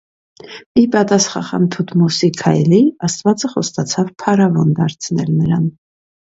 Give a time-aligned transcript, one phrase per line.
[0.83, 5.71] Ի պատասխախան Թութմոսի քայլի, աստվածը խոստացավ փարավոն դարձնել նրան։